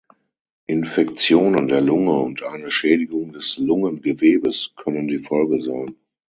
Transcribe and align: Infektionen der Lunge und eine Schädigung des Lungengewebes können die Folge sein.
Infektionen 0.65 1.67
der 1.67 1.81
Lunge 1.81 2.13
und 2.13 2.41
eine 2.41 2.71
Schädigung 2.71 3.33
des 3.33 3.57
Lungengewebes 3.59 4.73
können 4.75 5.07
die 5.07 5.19
Folge 5.19 5.61
sein. 5.61 5.95